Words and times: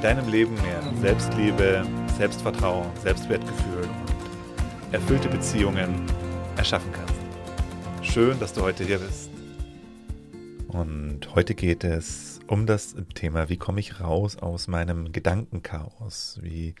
deinem 0.00 0.28
Leben 0.28 0.54
mehr 0.62 0.80
Selbstliebe, 1.00 1.84
Selbstvertrauen, 2.16 2.86
Selbstwertgefühl 3.02 3.82
und 3.82 4.94
erfüllte 4.94 5.28
Beziehungen 5.28 6.06
erschaffen 6.56 6.92
kannst. 6.92 7.14
Schön, 8.02 8.38
dass 8.38 8.52
du 8.52 8.62
heute 8.62 8.84
hier 8.84 8.98
bist. 8.98 9.30
Und 10.68 11.34
heute 11.34 11.54
geht 11.54 11.82
es 11.82 12.38
um 12.46 12.66
das 12.66 12.94
Thema, 13.14 13.48
wie 13.48 13.56
komme 13.56 13.80
ich 13.80 14.00
raus 14.00 14.36
aus 14.36 14.68
meinem 14.68 15.10
Gedankenchaos? 15.10 16.38
Wie 16.42 16.76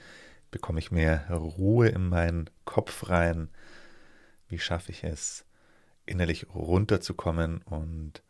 bekomme 0.52 0.78
ich 0.78 0.92
mehr 0.92 1.28
Ruhe 1.30 1.88
in 1.88 2.08
meinen 2.08 2.48
Kopf 2.64 3.08
rein? 3.08 3.48
Wie 4.48 4.60
schaffe 4.60 4.92
ich 4.92 5.02
es, 5.02 5.44
innerlich 6.06 6.46
runterzukommen 6.54 7.62
und 7.62 8.22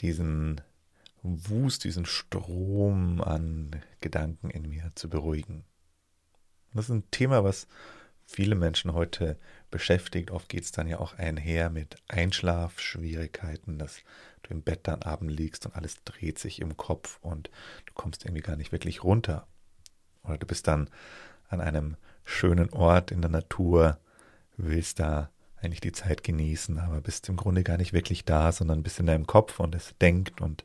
diesen 0.00 0.60
Wust, 1.22 1.84
diesen 1.84 2.06
Strom 2.06 3.20
an 3.20 3.82
Gedanken 4.00 4.50
in 4.50 4.68
mir 4.68 4.92
zu 4.94 5.10
beruhigen. 5.10 5.64
Das 6.72 6.86
ist 6.86 6.90
ein 6.90 7.10
Thema, 7.10 7.44
was 7.44 7.66
viele 8.24 8.54
Menschen 8.54 8.92
heute 8.94 9.38
beschäftigt. 9.70 10.30
Oft 10.30 10.48
geht 10.48 10.64
es 10.64 10.72
dann 10.72 10.86
ja 10.86 10.98
auch 10.98 11.14
einher 11.18 11.68
mit 11.68 11.96
Einschlafschwierigkeiten, 12.08 13.78
dass 13.78 13.98
du 14.42 14.50
im 14.50 14.62
Bett 14.62 14.80
dann 14.84 15.02
abend 15.02 15.30
liegst 15.30 15.66
und 15.66 15.74
alles 15.74 16.02
dreht 16.04 16.38
sich 16.38 16.60
im 16.60 16.76
Kopf 16.76 17.18
und 17.22 17.50
du 17.86 17.92
kommst 17.94 18.24
irgendwie 18.24 18.42
gar 18.42 18.56
nicht 18.56 18.72
wirklich 18.72 19.02
runter. 19.02 19.46
Oder 20.22 20.38
du 20.38 20.46
bist 20.46 20.68
dann 20.68 20.88
an 21.48 21.60
einem 21.60 21.96
schönen 22.24 22.72
Ort 22.72 23.10
in 23.10 23.20
der 23.20 23.30
Natur, 23.30 23.98
willst 24.56 25.00
da 25.00 25.30
eigentlich 25.62 25.80
die 25.80 25.92
Zeit 25.92 26.22
genießen, 26.22 26.78
aber 26.78 27.00
bist 27.00 27.28
im 27.28 27.36
Grunde 27.36 27.64
gar 27.64 27.76
nicht 27.76 27.92
wirklich 27.92 28.24
da, 28.24 28.52
sondern 28.52 28.82
bist 28.82 28.98
in 28.98 29.06
deinem 29.06 29.26
Kopf 29.26 29.60
und 29.60 29.74
es 29.74 29.94
denkt 30.00 30.40
und 30.40 30.64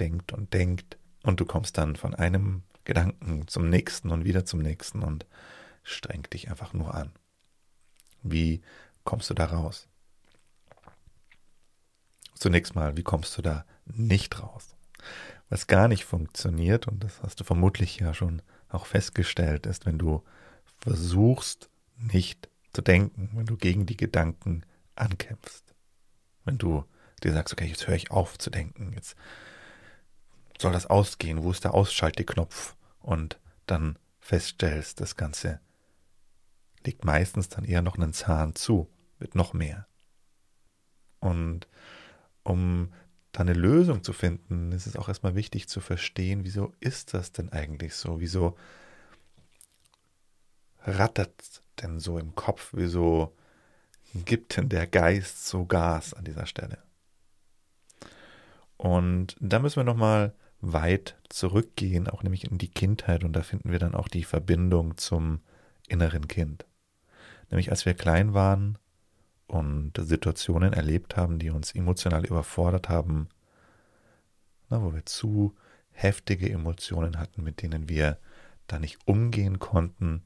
denkt 0.00 0.32
und 0.32 0.52
denkt 0.54 0.98
und 1.22 1.40
du 1.40 1.44
kommst 1.44 1.78
dann 1.78 1.96
von 1.96 2.14
einem 2.14 2.62
Gedanken 2.84 3.46
zum 3.48 3.68
nächsten 3.68 4.10
und 4.10 4.24
wieder 4.24 4.44
zum 4.44 4.60
nächsten 4.60 5.02
und 5.02 5.26
strengt 5.82 6.32
dich 6.32 6.50
einfach 6.50 6.72
nur 6.72 6.94
an. 6.94 7.12
Wie 8.22 8.62
kommst 9.04 9.30
du 9.30 9.34
da 9.34 9.46
raus? 9.46 9.88
Zunächst 12.34 12.74
mal, 12.74 12.96
wie 12.96 13.02
kommst 13.02 13.36
du 13.36 13.42
da 13.42 13.64
nicht 13.84 14.40
raus? 14.40 14.76
Was 15.48 15.66
gar 15.66 15.88
nicht 15.88 16.04
funktioniert, 16.04 16.86
und 16.86 17.02
das 17.02 17.22
hast 17.22 17.40
du 17.40 17.44
vermutlich 17.44 17.98
ja 17.98 18.14
schon 18.14 18.42
auch 18.68 18.86
festgestellt, 18.86 19.66
ist, 19.66 19.86
wenn 19.86 19.98
du 19.98 20.22
versuchst, 20.78 21.70
nicht 21.96 22.48
zu 22.72 22.82
denken, 22.82 23.30
wenn 23.34 23.46
du 23.46 23.56
gegen 23.56 23.86
die 23.86 23.96
Gedanken 23.96 24.62
ankämpfst. 24.94 25.74
Wenn 26.44 26.58
du 26.58 26.84
dir 27.22 27.32
sagst, 27.32 27.52
okay, 27.52 27.66
jetzt 27.66 27.86
höre 27.86 27.96
ich 27.96 28.10
auf 28.10 28.38
zu 28.38 28.50
denken, 28.50 28.92
jetzt 28.94 29.16
soll 30.62 30.72
das 30.72 30.86
ausgehen? 30.86 31.42
Wo 31.42 31.50
ist 31.50 31.64
der 31.64 31.74
Ausschalteknopf? 31.74 32.76
Und 33.00 33.38
dann 33.66 33.98
feststellst, 34.20 35.00
das 35.00 35.16
Ganze 35.16 35.60
legt 36.84 37.04
meistens 37.04 37.48
dann 37.48 37.64
eher 37.64 37.82
noch 37.82 37.96
einen 37.96 38.12
Zahn 38.12 38.54
zu, 38.54 38.88
wird 39.18 39.34
noch 39.34 39.52
mehr. 39.52 39.86
Und 41.20 41.68
um 42.42 42.92
da 43.32 43.40
eine 43.40 43.52
Lösung 43.52 44.02
zu 44.02 44.12
finden, 44.12 44.72
ist 44.72 44.86
es 44.86 44.96
auch 44.96 45.08
erstmal 45.08 45.34
wichtig 45.34 45.68
zu 45.68 45.80
verstehen, 45.80 46.44
wieso 46.44 46.72
ist 46.80 47.14
das 47.14 47.32
denn 47.32 47.52
eigentlich 47.52 47.94
so? 47.94 48.20
Wieso 48.20 48.56
rattert 50.82 51.62
denn 51.82 52.00
so 52.00 52.18
im 52.18 52.34
Kopf? 52.34 52.70
Wieso 52.72 53.36
gibt 54.14 54.56
denn 54.56 54.68
der 54.68 54.86
Geist 54.86 55.46
so 55.46 55.66
Gas 55.66 56.14
an 56.14 56.24
dieser 56.24 56.46
Stelle? 56.46 56.78
Und 58.76 59.36
da 59.40 59.58
müssen 59.58 59.76
wir 59.76 59.84
nochmal 59.84 60.34
weit 60.60 61.16
zurückgehen, 61.28 62.08
auch 62.08 62.22
nämlich 62.22 62.50
in 62.50 62.58
die 62.58 62.70
Kindheit 62.70 63.24
und 63.24 63.32
da 63.34 63.42
finden 63.42 63.70
wir 63.70 63.78
dann 63.78 63.94
auch 63.94 64.08
die 64.08 64.24
Verbindung 64.24 64.96
zum 64.96 65.40
inneren 65.88 66.28
Kind. 66.28 66.66
Nämlich 67.50 67.70
als 67.70 67.86
wir 67.86 67.94
klein 67.94 68.34
waren 68.34 68.78
und 69.46 69.92
Situationen 69.98 70.72
erlebt 70.72 71.16
haben, 71.16 71.38
die 71.38 71.50
uns 71.50 71.74
emotional 71.74 72.26
überfordert 72.26 72.88
haben, 72.88 73.28
na, 74.68 74.82
wo 74.82 74.92
wir 74.92 75.06
zu 75.06 75.54
heftige 75.90 76.50
Emotionen 76.50 77.18
hatten, 77.18 77.42
mit 77.42 77.62
denen 77.62 77.88
wir 77.88 78.18
da 78.66 78.78
nicht 78.78 78.98
umgehen 79.06 79.58
konnten, 79.58 80.22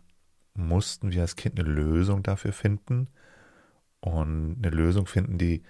mussten 0.54 1.12
wir 1.12 1.22
als 1.22 1.37
Kind 1.37 1.59
eine 1.59 1.69
Lösung 1.69 2.22
dafür 2.22 2.53
finden 2.53 3.09
und 4.00 4.56
eine 4.59 4.70
Lösung 4.75 5.06
finden, 5.06 5.38
die 5.38 5.62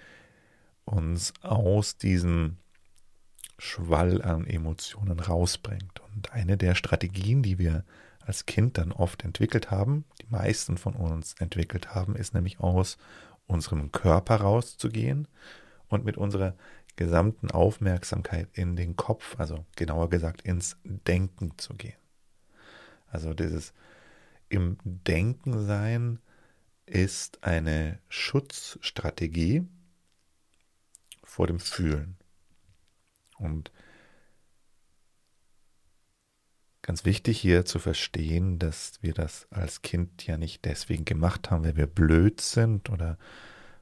uns 0.85 1.33
aus 1.41 1.97
diesem 1.97 2.57
Schwall 3.57 4.21
an 4.21 4.45
Emotionen 4.45 5.19
rausbringt. 5.19 6.01
Und 6.13 6.33
eine 6.33 6.57
der 6.57 6.75
Strategien, 6.75 7.43
die 7.43 7.57
wir 7.59 7.83
als 8.19 8.45
Kind 8.45 8.77
dann 8.77 8.91
oft 8.91 9.23
entwickelt 9.23 9.71
haben, 9.71 10.05
die 10.21 10.27
meisten 10.29 10.77
von 10.77 10.95
uns 10.95 11.33
entwickelt 11.39 11.93
haben, 11.93 12.15
ist 12.15 12.33
nämlich 12.33 12.59
aus 12.59 12.97
unserem 13.47 13.91
Körper 13.91 14.37
rauszugehen 14.37 15.27
und 15.89 16.05
mit 16.05 16.17
unserer 16.17 16.55
gesamten 16.95 17.51
Aufmerksamkeit 17.51 18.47
in 18.53 18.75
den 18.75 18.95
Kopf, 18.95 19.39
also 19.39 19.65
genauer 19.75 20.09
gesagt 20.09 20.41
ins 20.43 20.77
Denken 20.83 21.57
zu 21.57 21.73
gehen. 21.73 21.97
Also 23.07 23.33
dieses 23.33 23.73
im 24.49 24.77
Denken 24.83 25.65
sein 25.65 26.19
ist 26.85 27.43
eine 27.43 27.99
Schutzstrategie 28.09 29.67
vor 31.23 31.47
dem 31.47 31.59
Fühlen. 31.59 32.17
Und 33.43 33.71
ganz 36.81 37.05
wichtig 37.05 37.39
hier 37.39 37.65
zu 37.65 37.79
verstehen, 37.79 38.59
dass 38.59 39.01
wir 39.01 39.13
das 39.13 39.47
als 39.51 39.81
Kind 39.81 40.25
ja 40.27 40.37
nicht 40.37 40.65
deswegen 40.65 41.05
gemacht 41.05 41.49
haben, 41.49 41.63
weil 41.63 41.77
wir 41.77 41.87
blöd 41.87 42.41
sind 42.41 42.89
oder 42.89 43.17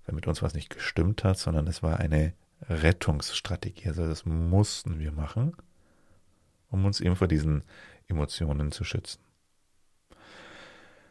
weil 0.06 0.16
mit 0.16 0.28
uns 0.28 0.42
was 0.42 0.54
nicht 0.54 0.70
gestimmt 0.70 1.24
hat, 1.24 1.38
sondern 1.38 1.68
es 1.68 1.84
war 1.84 2.00
eine 2.00 2.34
Rettungsstrategie. 2.70 3.88
Also 3.88 4.08
das 4.08 4.26
mussten 4.26 5.00
wir 5.00 5.12
machen, 5.12 5.54
um 6.70 6.86
uns 6.86 7.02
eben 7.02 7.16
vor 7.16 7.28
diesen 7.28 7.64
Emotionen 8.08 8.72
zu 8.72 8.84
schützen. 8.84 9.20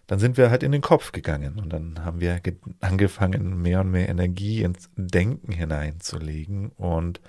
Dann 0.07 0.19
sind 0.19 0.37
wir 0.37 0.51
halt 0.51 0.65
in 0.65 0.73
den 0.73 0.81
Kopf 0.81 1.13
gegangen 1.13 1.59
und 1.59 1.73
dann 1.73 2.05
haben 2.05 2.21
wir 2.21 2.41
angefangen, 2.81 3.63
mehr 3.63 3.81
und 3.81 3.93
mehr 3.93 4.09
Energie 4.09 4.63
ins 4.63 4.91
Denken 4.97 5.53
hineinzulegen 5.53 6.71
und 6.71 7.21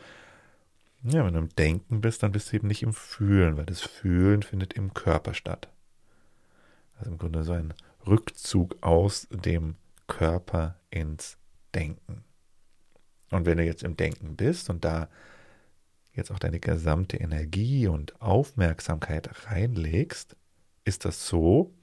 ja, 1.03 1.25
wenn 1.25 1.33
du 1.33 1.39
im 1.39 1.49
Denken 1.49 2.01
bist, 2.01 2.23
dann 2.23 2.31
bist 2.31 2.51
du 2.51 2.57
eben 2.57 2.67
nicht 2.67 2.83
im 2.83 2.93
Fühlen, 2.93 3.57
weil 3.57 3.65
das 3.65 3.81
Fühlen 3.81 4.43
findet 4.43 4.73
im 4.73 4.93
Körper 4.93 5.33
statt. 5.33 5.69
Also 6.97 7.11
im 7.11 7.17
Grunde 7.17 7.43
so 7.43 7.53
ein 7.53 7.73
Rückzug 8.05 8.77
aus 8.81 9.27
dem 9.31 9.75
Körper 10.07 10.75
ins 10.89 11.37
Denken. 11.73 12.23
Und 13.31 13.45
wenn 13.45 13.57
du 13.57 13.63
jetzt 13.63 13.83
im 13.83 13.95
Denken 13.95 14.35
bist 14.35 14.69
und 14.69 14.83
da 14.83 15.09
jetzt 16.13 16.31
auch 16.31 16.39
deine 16.39 16.59
gesamte 16.59 17.17
Energie 17.17 17.87
und 17.87 18.21
Aufmerksamkeit 18.21 19.47
reinlegst, 19.47 20.35
ist 20.83 21.05
das 21.05 21.27
so, 21.27 21.73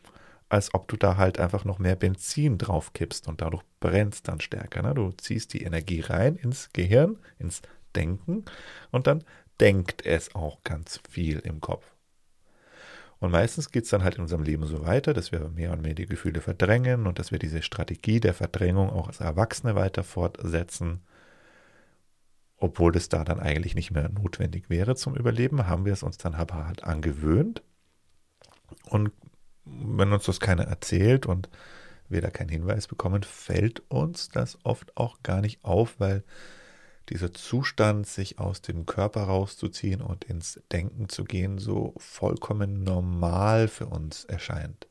als 0.49 0.75
ob 0.75 0.89
du 0.89 0.97
da 0.97 1.17
halt 1.17 1.39
einfach 1.39 1.65
noch 1.65 1.79
mehr 1.79 1.97
Benzin 1.97 2.59
drauf 2.59 2.93
kippst 2.93 3.29
und 3.29 3.41
dadurch 3.41 3.63
brennst 3.81 4.29
dann 4.29 4.41
stärker. 4.41 4.83
Ne? 4.83 4.95
Du 4.95 5.11
ziehst 5.13 5.55
die 5.55 5.63
Energie 5.63 6.01
rein 6.01 6.37
ins 6.37 6.71
Gehirn, 6.73 7.19
ins 7.39 7.63
denken 7.99 8.45
und 8.91 9.07
dann 9.07 9.25
denkt 9.61 10.07
es 10.07 10.35
auch 10.35 10.63
ganz 10.63 11.01
viel 11.11 11.41
im 11.41 11.61
Kopf. 11.61 11.85
Und 13.21 13.33
meistens 13.33 13.71
geht 13.71 13.85
es 13.85 13.91
dann 13.91 14.05
halt 14.05 14.15
in 14.15 14.23
unserem 14.23 14.45
Leben 14.45 14.65
so 14.67 14.85
weiter, 14.87 15.13
dass 15.13 15.33
wir 15.33 15.49
mehr 15.49 15.73
und 15.73 15.83
mehr 15.83 15.95
die 15.95 16.07
Gefühle 16.07 16.41
verdrängen 16.41 17.07
und 17.07 17.19
dass 17.19 17.33
wir 17.33 17.41
diese 17.41 17.63
Strategie 17.63 18.21
der 18.21 18.35
Verdrängung 18.35 18.91
auch 18.91 19.09
als 19.09 19.21
Erwachsene 19.21 19.75
weiter 19.75 20.05
fortsetzen. 20.05 21.01
Obwohl 22.59 22.97
es 22.97 23.09
da 23.09 23.25
dann 23.25 23.41
eigentlich 23.41 23.75
nicht 23.75 23.91
mehr 23.91 24.09
notwendig 24.09 24.71
wäre 24.71 24.95
zum 24.95 25.17
Überleben, 25.17 25.67
haben 25.67 25.85
wir 25.85 25.93
es 25.93 26.03
uns 26.05 26.17
dann 26.17 26.35
aber 26.35 26.67
halt 26.67 26.85
angewöhnt. 26.85 27.63
Und 28.85 29.11
wenn 29.65 30.13
uns 30.13 30.25
das 30.25 30.41
keiner 30.41 30.65
erzählt 30.65 31.27
und 31.27 31.49
wir 32.09 32.21
da 32.21 32.31
keinen 32.31 32.49
Hinweis 32.49 32.87
bekommen, 32.87 33.23
fällt 33.23 33.83
uns 33.91 34.29
das 34.29 34.59
oft 34.63 34.97
auch 34.97 35.23
gar 35.23 35.41
nicht 35.41 35.65
auf, 35.65 35.99
weil 35.99 36.25
dieser 37.11 37.33
Zustand, 37.33 38.07
sich 38.07 38.39
aus 38.39 38.61
dem 38.61 38.87
Körper 38.87 39.23
rauszuziehen 39.23 40.01
und 40.01 40.25
ins 40.25 40.61
Denken 40.73 41.09
zu 41.09 41.25
gehen, 41.25 41.59
so 41.59 41.95
vollkommen 41.97 42.83
normal 42.85 43.69
für 43.69 43.87
uns 43.87 44.25
erscheint. 44.25 44.87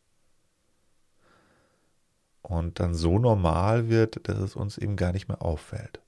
Und 2.42 2.80
dann 2.80 2.96
so 2.96 3.19
normal 3.19 3.90
wird, 3.90 4.28
dass 4.28 4.40
es 4.40 4.56
uns 4.56 4.78
eben 4.78 4.96
gar 4.96 5.12
nicht 5.12 5.28
mehr 5.28 5.42
auffällt. 5.42 6.02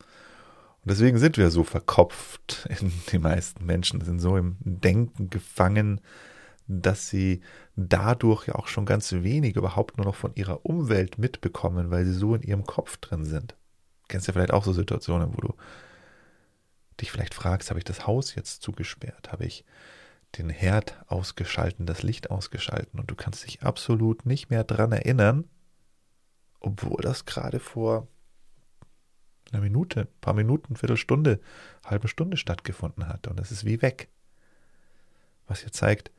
Und 0.00 0.92
deswegen 0.92 1.18
sind 1.18 1.36
wir 1.36 1.50
so 1.50 1.64
verkopft, 1.64 2.68
die 3.12 3.18
meisten 3.18 3.64
Menschen 3.64 4.00
sind 4.00 4.20
so 4.20 4.36
im 4.36 4.56
Denken 4.60 5.30
gefangen, 5.30 6.00
dass 6.66 7.08
sie 7.08 7.40
dadurch 7.76 8.46
ja 8.46 8.54
auch 8.54 8.68
schon 8.68 8.86
ganz 8.86 9.12
wenig 9.12 9.56
überhaupt 9.56 9.96
nur 9.96 10.06
noch 10.06 10.14
von 10.14 10.34
ihrer 10.34 10.66
Umwelt 10.66 11.18
mitbekommen, 11.18 11.90
weil 11.90 12.04
sie 12.04 12.12
so 12.12 12.34
in 12.34 12.42
ihrem 12.42 12.64
Kopf 12.64 12.98
drin 12.98 13.24
sind. 13.24 13.57
Kennst 14.08 14.26
ja 14.26 14.32
vielleicht 14.32 14.52
auch 14.52 14.64
so 14.64 14.72
Situationen, 14.72 15.34
wo 15.34 15.40
du 15.40 15.54
dich 17.00 17.10
vielleicht 17.10 17.34
fragst, 17.34 17.70
habe 17.70 17.78
ich 17.78 17.84
das 17.84 18.06
Haus 18.06 18.34
jetzt 18.34 18.62
zugesperrt? 18.62 19.30
Habe 19.30 19.44
ich 19.44 19.64
den 20.36 20.50
Herd 20.50 20.98
ausgeschalten, 21.06 21.86
das 21.86 22.02
Licht 22.02 22.30
ausgeschalten 22.30 23.00
und 23.00 23.10
du 23.10 23.14
kannst 23.14 23.46
dich 23.46 23.62
absolut 23.62 24.26
nicht 24.26 24.50
mehr 24.50 24.64
dran 24.64 24.92
erinnern, 24.92 25.48
obwohl 26.60 27.00
das 27.00 27.24
gerade 27.24 27.60
vor 27.60 28.08
einer 29.52 29.62
Minute, 29.62 30.02
ein 30.02 30.20
paar 30.20 30.34
Minuten, 30.34 30.76
Viertelstunde, 30.76 31.40
halbe 31.84 32.08
Stunde 32.08 32.36
stattgefunden 32.36 33.08
hat 33.08 33.26
und 33.26 33.40
es 33.40 33.50
ist 33.50 33.64
wie 33.64 33.80
weg. 33.80 34.08
Was 35.46 35.60
hier 35.60 35.72
zeigt, 35.72 36.10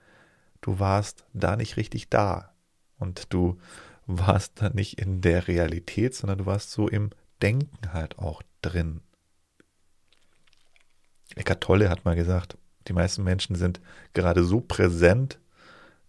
du 0.61 0.79
warst 0.79 1.25
da 1.33 1.55
nicht 1.55 1.77
richtig 1.77 2.09
da 2.09 2.55
und 2.97 3.31
du 3.31 3.59
warst 4.07 4.61
da 4.61 4.69
nicht 4.69 4.99
in 4.99 5.21
der 5.21 5.47
Realität, 5.47 6.15
sondern 6.15 6.39
du 6.39 6.45
warst 6.47 6.71
so 6.71 6.87
im 6.87 7.11
Denken 7.41 7.93
halt 7.93 8.19
auch 8.19 8.41
drin. 8.61 9.01
Eckart 11.35 11.61
Tolle 11.61 11.89
hat 11.89 12.05
mal 12.05 12.15
gesagt, 12.15 12.57
die 12.87 12.93
meisten 12.93 13.23
Menschen 13.23 13.55
sind 13.55 13.79
gerade 14.13 14.43
so 14.43 14.61
präsent, 14.61 15.39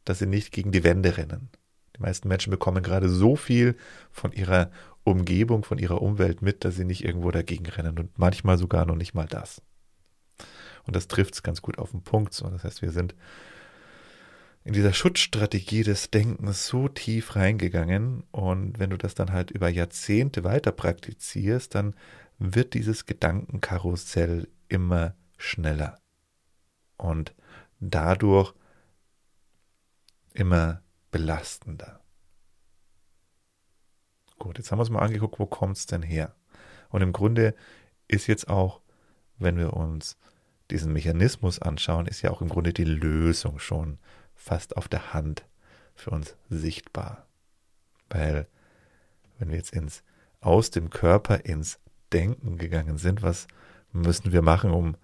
dass 0.04 0.18
sie 0.18 0.26
nicht 0.26 0.52
gegen 0.52 0.72
die 0.72 0.82
Wände 0.82 1.16
rennen. 1.16 1.50
Die 1.96 2.02
meisten 2.02 2.28
Menschen 2.28 2.50
bekommen 2.50 2.82
gerade 2.82 3.08
so 3.08 3.36
viel 3.36 3.76
von 4.10 4.32
ihrer 4.32 4.70
Umgebung, 5.04 5.64
von 5.64 5.78
ihrer 5.78 6.00
Umwelt 6.02 6.42
mit, 6.42 6.64
dass 6.64 6.76
sie 6.76 6.84
nicht 6.84 7.04
irgendwo 7.04 7.30
dagegen 7.30 7.66
rennen 7.66 7.98
und 7.98 8.18
manchmal 8.18 8.58
sogar 8.58 8.86
noch 8.86 8.96
nicht 8.96 9.14
mal 9.14 9.26
das. 9.26 9.62
Und 10.86 10.96
das 10.96 11.08
trifft 11.08 11.34
es 11.34 11.42
ganz 11.42 11.62
gut 11.62 11.78
auf 11.78 11.90
den 11.90 12.02
Punkt. 12.02 12.32
So. 12.32 12.48
Das 12.48 12.64
heißt, 12.64 12.82
wir 12.82 12.90
sind 12.90 13.14
in 14.70 14.74
dieser 14.74 14.92
Schutzstrategie 14.92 15.82
des 15.82 16.12
Denkens 16.12 16.68
so 16.68 16.86
tief 16.86 17.34
reingegangen 17.34 18.22
und 18.30 18.78
wenn 18.78 18.90
du 18.90 18.96
das 18.96 19.16
dann 19.16 19.32
halt 19.32 19.50
über 19.50 19.68
Jahrzehnte 19.68 20.44
weiter 20.44 20.70
praktizierst, 20.70 21.74
dann 21.74 21.96
wird 22.38 22.74
dieses 22.74 23.04
Gedankenkarussell 23.04 24.46
immer 24.68 25.16
schneller 25.38 25.98
und 26.98 27.34
dadurch 27.80 28.54
immer 30.34 30.84
belastender. 31.10 31.98
Gut, 34.38 34.58
jetzt 34.58 34.70
haben 34.70 34.78
wir 34.78 34.82
uns 34.82 34.90
mal 34.90 35.00
angeguckt, 35.00 35.40
wo 35.40 35.46
kommt 35.46 35.78
es 35.78 35.86
denn 35.86 36.02
her? 36.02 36.36
Und 36.90 37.02
im 37.02 37.12
Grunde 37.12 37.56
ist 38.06 38.28
jetzt 38.28 38.48
auch, 38.48 38.82
wenn 39.36 39.58
wir 39.58 39.72
uns 39.72 40.16
diesen 40.70 40.92
Mechanismus 40.92 41.58
anschauen, 41.58 42.06
ist 42.06 42.22
ja 42.22 42.30
auch 42.30 42.40
im 42.40 42.48
Grunde 42.48 42.72
die 42.72 42.84
Lösung 42.84 43.58
schon 43.58 43.98
fast 44.40 44.76
auf 44.76 44.88
der 44.88 45.12
Hand 45.12 45.44
für 45.94 46.10
uns 46.10 46.34
sichtbar. 46.48 47.26
Weil, 48.08 48.48
wenn 49.38 49.50
wir 49.50 49.56
jetzt 49.56 49.72
ins, 49.72 50.02
aus 50.40 50.70
dem 50.70 50.90
Körper 50.90 51.44
ins 51.44 51.78
Denken 52.12 52.56
gegangen 52.56 52.98
sind, 52.98 53.22
was 53.22 53.46
müssen 53.92 54.32
wir 54.32 54.42
machen, 54.42 54.70
um 54.70 54.96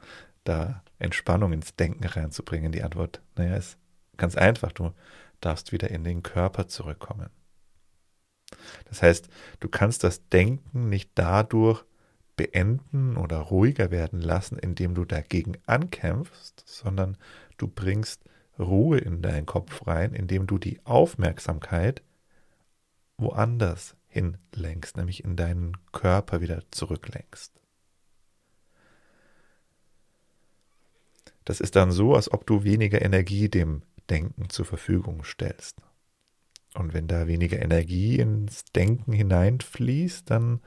da 0.45 0.83
Entspannung 0.99 1.53
ins 1.53 1.77
Denken 1.77 2.05
reinzubringen? 2.05 2.73
Die 2.73 2.83
Antwort, 2.83 3.21
naja, 3.37 3.57
ist 3.57 3.77
ganz 4.17 4.37
einfach. 4.37 4.73
Du 4.73 4.93
darfst 5.41 5.71
wieder 5.71 5.91
in 5.91 6.03
den 6.03 6.23
Körper 6.23 6.67
zurückkommen. 6.67 7.29
Das 8.87 9.03
heißt, 9.03 9.29
du 9.61 9.69
kannst 9.69 10.03
das 10.03 10.29
Denken 10.29 10.89
nicht 10.89 11.11
dadurch 11.15 11.85
beenden 12.37 13.17
oder 13.17 13.39
ruhiger 13.39 13.91
werden 13.91 14.21
lassen, 14.21 14.59
indem 14.59 14.95
du 14.95 15.05
dagegen 15.05 15.59
ankämpfst, 15.67 16.63
sondern 16.65 17.17
du 17.59 17.69
bringst 17.69 18.23
Ruhe 18.59 18.99
in 18.99 19.23
deinen 19.23 19.47
Kopf 19.47 19.87
rein, 19.87 20.13
indem 20.13 20.47
du 20.47 20.59
die 20.59 20.81
Aufmerksamkeit 20.85 22.03
woanders 23.19 23.97
hinlenkst, 24.09 24.97
nämlich 24.97 25.25
in 25.25 25.37
deinen 25.37 25.77
Körper 25.93 26.41
wieder 26.41 26.63
zurücklenkst. 26.71 27.53
Das 31.45 31.61
ist 31.61 31.77
dann 31.77 31.93
so, 31.93 32.15
als 32.15 32.33
ob 32.33 32.47
du 32.47 32.65
weniger 32.65 33.01
Energie 33.03 33.49
dem 33.49 33.83
Denken 34.11 34.51
zur 34.51 34.65
Verfügung 34.65 35.23
stellst. 35.25 35.77
Und 36.75 36.93
wenn 36.93 37.09
da 37.09 37.27
weniger 37.27 37.61
Energie 37.61 38.19
ins 38.19 38.65
Denken 38.65 39.13
hineinfließt, 39.13 40.31
dann 40.31 40.61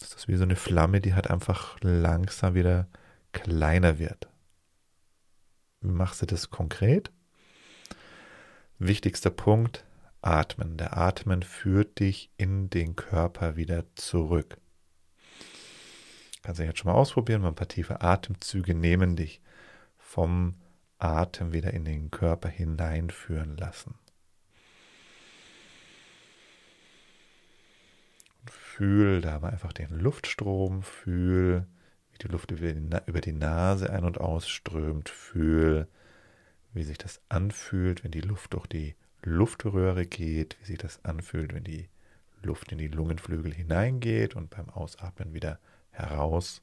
ist 0.00 0.14
das 0.14 0.28
wie 0.28 0.36
so 0.36 0.44
eine 0.44 0.56
Flamme, 0.56 1.00
die 1.00 1.14
halt 1.14 1.30
einfach 1.30 1.78
langsam 1.82 2.54
wieder 2.54 2.86
kleiner 3.32 3.98
wird. 3.98 4.28
Wie 5.86 5.92
machst 5.92 6.20
du 6.20 6.26
das 6.26 6.50
konkret? 6.50 7.12
Wichtigster 8.80 9.30
Punkt, 9.30 9.84
Atmen. 10.20 10.76
Der 10.76 10.96
Atmen 10.96 11.44
führt 11.44 12.00
dich 12.00 12.32
in 12.36 12.68
den 12.70 12.96
Körper 12.96 13.54
wieder 13.54 13.84
zurück. 13.94 14.56
Kannst 16.42 16.58
du 16.58 16.64
jetzt 16.64 16.80
schon 16.80 16.90
mal 16.90 16.98
ausprobieren, 16.98 17.40
mal 17.40 17.48
ein 17.48 17.54
paar 17.54 17.68
tiefe 17.68 18.00
Atemzüge 18.00 18.74
nehmen, 18.74 19.14
dich 19.14 19.40
vom 19.96 20.56
Atem 20.98 21.52
wieder 21.52 21.72
in 21.72 21.84
den 21.84 22.10
Körper 22.10 22.48
hineinführen 22.48 23.56
lassen. 23.56 23.94
Fühl 28.48 29.20
da 29.20 29.38
mal 29.38 29.50
einfach 29.50 29.72
den 29.72 30.00
Luftstrom, 30.00 30.82
fühl, 30.82 31.68
wie 32.16 32.26
die 32.26 32.32
Luft 32.32 32.50
über 32.50 33.20
die 33.20 33.32
Nase 33.32 33.90
ein- 33.90 34.04
und 34.04 34.18
ausströmt, 34.18 35.08
fühl, 35.08 35.86
wie 36.72 36.82
sich 36.82 36.98
das 36.98 37.20
anfühlt, 37.28 38.04
wenn 38.04 38.10
die 38.10 38.20
Luft 38.20 38.54
durch 38.54 38.66
die 38.66 38.94
Luftröhre 39.22 40.06
geht, 40.06 40.56
wie 40.60 40.66
sich 40.66 40.78
das 40.78 41.04
anfühlt, 41.04 41.52
wenn 41.52 41.64
die 41.64 41.88
Luft 42.42 42.72
in 42.72 42.78
die 42.78 42.88
Lungenflügel 42.88 43.52
hineingeht 43.52 44.36
und 44.36 44.50
beim 44.50 44.68
Ausatmen 44.68 45.34
wieder 45.34 45.58
heraus. 45.90 46.62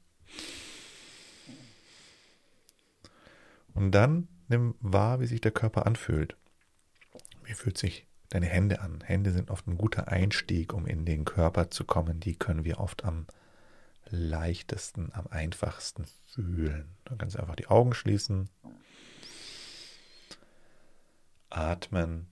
Und 3.74 3.90
dann 3.92 4.28
nimm 4.48 4.74
wahr, 4.80 5.20
wie 5.20 5.26
sich 5.26 5.40
der 5.40 5.50
Körper 5.50 5.86
anfühlt. 5.86 6.36
Wie 7.44 7.54
fühlt 7.54 7.76
sich 7.76 8.06
deine 8.30 8.46
Hände 8.46 8.80
an? 8.80 9.02
Hände 9.04 9.32
sind 9.32 9.50
oft 9.50 9.66
ein 9.66 9.76
guter 9.76 10.08
Einstieg, 10.08 10.72
um 10.72 10.86
in 10.86 11.04
den 11.04 11.24
Körper 11.24 11.70
zu 11.70 11.84
kommen. 11.84 12.20
Die 12.20 12.36
können 12.36 12.64
wir 12.64 12.80
oft 12.80 13.04
am 13.04 13.26
leichtesten, 14.10 15.10
am 15.12 15.26
einfachsten 15.28 16.06
fühlen. 16.26 16.96
Dann 17.04 17.18
kannst 17.18 17.36
du 17.36 17.40
einfach 17.40 17.56
die 17.56 17.68
Augen 17.68 17.94
schließen, 17.94 18.48
atmen 21.50 22.26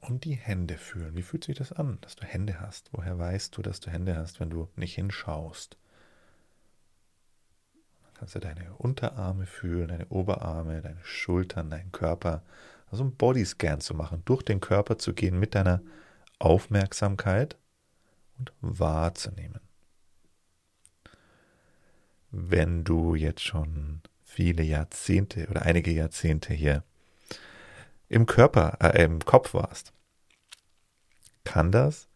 und 0.00 0.24
die 0.24 0.34
Hände 0.34 0.78
fühlen. 0.78 1.16
Wie 1.16 1.22
fühlt 1.22 1.44
sich 1.44 1.56
das 1.56 1.72
an, 1.72 1.98
dass 2.00 2.16
du 2.16 2.24
Hände 2.24 2.60
hast? 2.60 2.90
Woher 2.92 3.18
weißt 3.18 3.56
du, 3.56 3.62
dass 3.62 3.80
du 3.80 3.90
Hände 3.90 4.16
hast, 4.16 4.40
wenn 4.40 4.50
du 4.50 4.68
nicht 4.76 4.94
hinschaust? 4.94 5.76
Kannst 8.14 8.34
du 8.34 8.40
deine 8.40 8.74
Unterarme 8.74 9.46
fühlen, 9.46 9.88
deine 9.88 10.08
Oberarme, 10.08 10.82
deine 10.82 11.04
Schultern, 11.04 11.70
deinen 11.70 11.92
Körper. 11.92 12.42
Also 12.90 13.04
einen 13.04 13.14
Bodyscan 13.14 13.80
zu 13.80 13.94
machen, 13.94 14.22
durch 14.24 14.42
den 14.42 14.60
Körper 14.60 14.98
zu 14.98 15.14
gehen 15.14 15.38
mit 15.38 15.54
deiner 15.54 15.82
Aufmerksamkeit 16.38 17.56
und 18.38 18.52
wahrzunehmen. 18.60 19.60
Wenn 22.30 22.84
du 22.84 23.14
jetzt 23.14 23.42
schon 23.42 24.02
viele 24.22 24.62
Jahrzehnte 24.62 25.48
oder 25.48 25.62
einige 25.62 25.90
Jahrzehnte 25.90 26.52
hier 26.52 26.84
im 28.08 28.26
Körper, 28.26 28.78
äh, 28.80 29.04
im 29.04 29.24
Kopf 29.24 29.54
warst, 29.54 29.92
kann 31.44 31.72
das 31.72 32.08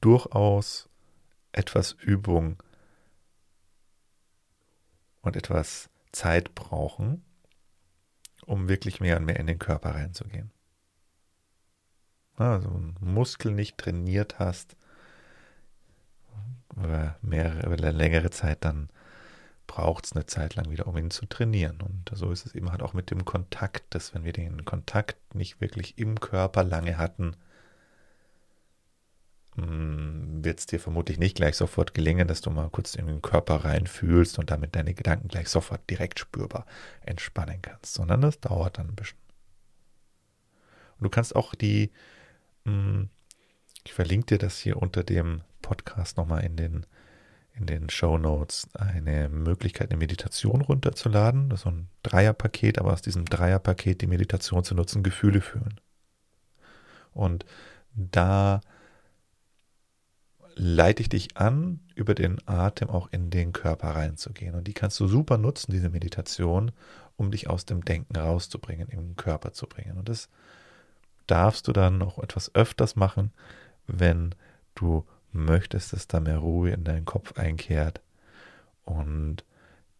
durchaus 0.00 0.88
etwas 1.52 1.92
Übung 1.92 2.62
und 5.22 5.36
etwas 5.36 5.90
Zeit 6.12 6.54
brauchen, 6.54 7.24
um 8.44 8.68
wirklich 8.68 9.00
mehr 9.00 9.16
und 9.16 9.24
mehr 9.24 9.40
in 9.40 9.46
den 9.46 9.58
Körper 9.58 9.94
reinzugehen. 9.94 10.52
Also 12.36 12.68
einen 12.68 12.96
Muskel 13.00 13.52
nicht 13.52 13.78
trainiert 13.78 14.38
hast, 14.38 14.76
über 16.76 17.16
mehrere, 17.22 17.66
über 17.66 17.76
längere 17.76 18.30
Zeit, 18.30 18.64
dann 18.64 18.88
braucht 19.66 20.06
es 20.06 20.12
eine 20.12 20.26
Zeit 20.26 20.54
lang 20.54 20.70
wieder, 20.70 20.86
um 20.86 20.96
ihn 20.96 21.10
zu 21.10 21.26
trainieren. 21.26 21.80
Und 21.80 22.10
so 22.12 22.30
ist 22.30 22.46
es 22.46 22.54
eben 22.54 22.70
halt 22.70 22.82
auch 22.82 22.92
mit 22.92 23.10
dem 23.10 23.24
Kontakt, 23.24 23.94
dass 23.94 24.14
wenn 24.14 24.24
wir 24.24 24.32
den 24.32 24.64
Kontakt 24.64 25.16
nicht 25.34 25.60
wirklich 25.60 25.98
im 25.98 26.20
Körper 26.20 26.62
lange 26.62 26.98
hatten, 26.98 27.36
hm, 29.56 30.44
wird 30.44 30.60
es 30.60 30.66
dir 30.66 30.78
vermutlich 30.78 31.18
nicht 31.18 31.36
gleich 31.36 31.56
sofort 31.56 31.94
gelingen, 31.94 32.28
dass 32.28 32.42
du 32.42 32.50
mal 32.50 32.68
kurz 32.68 32.94
in 32.94 33.06
den 33.06 33.22
Körper 33.22 33.64
reinfühlst 33.64 34.38
und 34.38 34.50
damit 34.50 34.76
deine 34.76 34.94
Gedanken 34.94 35.28
gleich 35.28 35.48
sofort 35.48 35.88
direkt 35.90 36.20
spürbar 36.20 36.66
entspannen 37.00 37.60
kannst, 37.62 37.94
sondern 37.94 38.20
das 38.20 38.40
dauert 38.40 38.78
dann 38.78 38.88
ein 38.88 38.94
bisschen. 38.94 39.18
Und 40.98 41.04
du 41.04 41.10
kannst 41.10 41.34
auch 41.34 41.54
die, 41.54 41.90
hm, 42.64 43.08
ich 43.84 43.94
verlinke 43.94 44.26
dir 44.26 44.38
das 44.38 44.58
hier 44.58 44.76
unter 44.76 45.04
dem 45.04 45.42
Podcast 45.66 46.16
nochmal 46.16 46.44
in 46.44 46.54
den, 46.54 46.86
in 47.52 47.66
den 47.66 47.90
Show 47.90 48.18
Notes, 48.18 48.68
eine 48.74 49.28
Möglichkeit, 49.28 49.90
eine 49.90 49.98
Meditation 49.98 50.60
runterzuladen. 50.60 51.48
Das 51.48 51.60
ist 51.60 51.64
so 51.64 51.70
ein 51.70 51.88
Dreierpaket, 52.04 52.78
aber 52.78 52.92
aus 52.92 53.02
diesem 53.02 53.24
Dreierpaket 53.24 54.00
die 54.00 54.06
Meditation 54.06 54.62
zu 54.62 54.76
nutzen, 54.76 55.02
Gefühle 55.02 55.40
fühlen. 55.40 55.80
Und 57.12 57.44
da 57.94 58.60
leite 60.54 61.02
ich 61.02 61.08
dich 61.08 61.36
an, 61.36 61.80
über 61.96 62.14
den 62.14 62.38
Atem 62.46 62.90
auch 62.90 63.08
in 63.10 63.30
den 63.30 63.52
Körper 63.52 63.88
reinzugehen. 63.88 64.54
Und 64.54 64.68
die 64.68 64.72
kannst 64.72 65.00
du 65.00 65.08
super 65.08 65.36
nutzen, 65.36 65.72
diese 65.72 65.90
Meditation, 65.90 66.70
um 67.16 67.32
dich 67.32 67.50
aus 67.50 67.66
dem 67.66 67.84
Denken 67.84 68.14
rauszubringen, 68.16 68.88
in 68.88 69.00
den 69.00 69.16
Körper 69.16 69.52
zu 69.52 69.66
bringen. 69.66 69.98
Und 69.98 70.08
das 70.08 70.28
darfst 71.26 71.66
du 71.66 71.72
dann 71.72 71.98
noch 71.98 72.18
etwas 72.20 72.54
öfters 72.54 72.94
machen, 72.94 73.32
wenn 73.88 74.32
du 74.76 75.04
möchtest, 75.36 75.92
dass 75.92 76.08
da 76.08 76.20
mehr 76.20 76.38
Ruhe 76.38 76.70
in 76.70 76.84
deinen 76.84 77.04
Kopf 77.04 77.38
einkehrt 77.38 78.00
und 78.84 79.44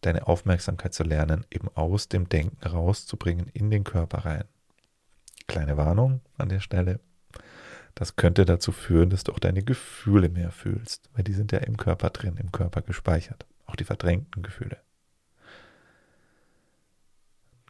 deine 0.01 0.27
Aufmerksamkeit 0.27 0.93
zu 0.93 1.03
lernen, 1.03 1.45
eben 1.51 1.69
aus 1.75 2.07
dem 2.07 2.29
Denken 2.29 2.65
rauszubringen, 2.65 3.47
in 3.53 3.69
den 3.69 3.83
Körper 3.83 4.19
rein. 4.19 4.45
Kleine 5.47 5.77
Warnung 5.77 6.21
an 6.37 6.49
der 6.49 6.59
Stelle. 6.59 6.99
Das 7.95 8.15
könnte 8.15 8.45
dazu 8.45 8.71
führen, 8.71 9.09
dass 9.09 9.23
du 9.23 9.31
auch 9.31 9.39
deine 9.39 9.63
Gefühle 9.63 10.29
mehr 10.29 10.51
fühlst, 10.51 11.09
weil 11.13 11.23
die 11.23 11.33
sind 11.33 11.51
ja 11.51 11.59
im 11.59 11.77
Körper 11.77 12.11
drin, 12.11 12.37
im 12.37 12.51
Körper 12.51 12.81
gespeichert. 12.81 13.45
Auch 13.65 13.75
die 13.75 13.85
verdrängten 13.85 14.43
Gefühle. 14.43 14.77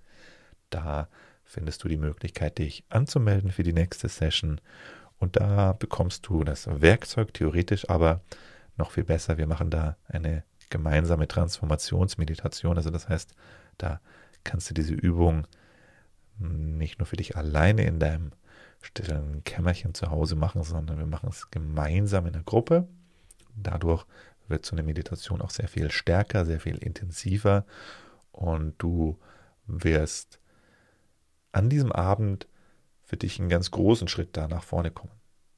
Da 0.69 1.07
findest 1.43 1.83
du 1.83 1.87
die 1.87 1.97
Möglichkeit, 1.97 2.57
dich 2.57 2.83
anzumelden 2.89 3.51
für 3.51 3.61
die 3.63 3.73
nächste 3.73 4.09
Session. 4.09 4.59
Und 5.19 5.35
da 5.37 5.73
bekommst 5.73 6.27
du 6.27 6.43
das 6.43 6.67
Werkzeug 6.81 7.33
theoretisch, 7.33 7.89
aber 7.89 8.21
noch 8.77 8.91
viel 8.91 9.03
besser. 9.03 9.37
Wir 9.37 9.47
machen 9.47 9.69
da 9.69 9.97
eine 10.07 10.43
gemeinsame 10.69 11.27
Transformationsmeditation. 11.27 12.77
Also 12.77 12.89
das 12.89 13.09
heißt, 13.09 13.35
da 13.77 13.99
kannst 14.43 14.69
du 14.69 14.73
diese 14.73 14.93
Übung 14.93 15.47
nicht 16.37 16.99
nur 16.99 17.05
für 17.05 17.17
dich 17.17 17.37
alleine 17.37 17.85
in 17.85 17.99
deinem 17.99 18.31
stillen 18.81 19.43
Kämmerchen 19.43 19.93
zu 19.93 20.09
Hause 20.09 20.35
machen, 20.35 20.63
sondern 20.63 20.97
wir 20.97 21.05
machen 21.05 21.29
es 21.29 21.49
gemeinsam 21.51 22.25
in 22.25 22.33
der 22.33 22.43
Gruppe. 22.43 22.87
Dadurch 23.55 24.05
wird 24.47 24.65
so 24.65 24.75
eine 24.75 24.83
Meditation 24.83 25.41
auch 25.41 25.51
sehr 25.51 25.67
viel 25.67 25.89
stärker, 25.91 26.45
sehr 26.45 26.59
viel 26.59 26.77
intensiver 26.77 27.65
und 28.31 28.75
du 28.77 29.17
wirst 29.67 30.39
an 31.51 31.69
diesem 31.69 31.91
Abend 31.91 32.47
für 33.03 33.15
dich 33.15 33.39
einen 33.39 33.49
ganz 33.49 33.71
großen 33.71 34.07
Schritt 34.07 34.35
da 34.35 34.47
nach 34.47 34.63
vorne 34.63 34.91
kommen. 34.91 35.13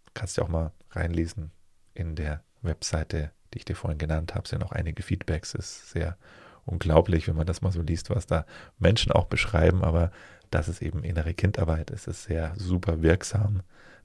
Du 0.05 0.11
kannst 0.13 0.37
ja 0.37 0.43
auch 0.43 0.49
mal 0.49 0.71
reinlesen 0.91 1.51
in 1.93 2.15
der 2.15 2.43
Webseite, 2.61 3.31
die 3.53 3.59
ich 3.59 3.65
dir 3.65 3.75
vorhin 3.75 3.97
genannt 3.97 4.35
habe, 4.35 4.47
sind 4.47 4.63
auch 4.63 4.71
einige 4.71 5.03
Feedbacks. 5.03 5.53
Ist 5.53 5.89
sehr 5.91 6.17
unglaublich, 6.65 7.27
wenn 7.27 7.35
man 7.35 7.47
das 7.47 7.61
mal 7.61 7.71
so 7.71 7.81
liest, 7.81 8.09
was 8.09 8.27
da 8.27 8.45
Menschen 8.79 9.11
auch 9.11 9.25
beschreiben, 9.25 9.83
aber 9.83 10.11
das 10.51 10.67
ist 10.67 10.81
eben 10.81 11.03
innere 11.03 11.33
Kindarbeit. 11.33 11.91
Es 11.91 12.07
ist 12.07 12.23
sehr 12.23 12.53
super 12.55 13.01
wirksam, 13.01 13.61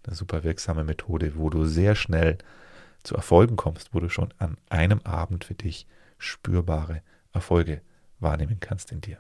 eine 0.06 0.14
super 0.14 0.44
wirksame 0.44 0.84
Methode, 0.84 1.36
wo 1.36 1.50
du 1.50 1.64
sehr 1.64 1.94
schnell 1.94 2.38
zu 3.02 3.14
Erfolgen 3.14 3.56
kommst, 3.56 3.94
wo 3.94 4.00
du 4.00 4.08
schon 4.08 4.32
an 4.38 4.56
einem 4.68 5.00
Abend 5.00 5.44
für 5.44 5.54
dich 5.54 5.86
spürbare 6.18 7.02
Erfolge 7.32 7.80
wahrnehmen 8.18 8.58
kannst 8.60 8.92
in 8.92 9.00
dir. 9.00 9.18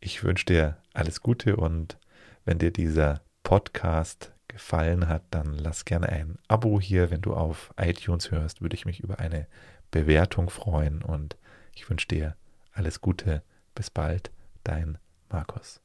Ich 0.00 0.24
wünsche 0.24 0.46
dir 0.46 0.78
alles 0.94 1.20
Gute 1.20 1.56
und 1.56 1.98
wenn 2.44 2.58
dir 2.58 2.72
dieser 2.72 3.20
Podcast 3.42 4.32
gefallen 4.48 5.08
hat, 5.08 5.24
dann 5.30 5.54
lass 5.54 5.84
gerne 5.84 6.08
ein 6.08 6.38
Abo 6.48 6.80
hier. 6.80 7.10
Wenn 7.10 7.20
du 7.20 7.34
auf 7.34 7.72
iTunes 7.76 8.30
hörst, 8.30 8.62
würde 8.62 8.74
ich 8.74 8.86
mich 8.86 9.00
über 9.00 9.18
eine 9.18 9.46
Bewertung 9.90 10.50
freuen 10.50 11.02
und 11.02 11.36
ich 11.74 11.88
wünsche 11.88 12.08
dir 12.08 12.36
alles 12.72 13.00
Gute. 13.00 13.42
Bis 13.74 13.90
bald, 13.90 14.30
dein 14.64 14.98
Markus. 15.28 15.80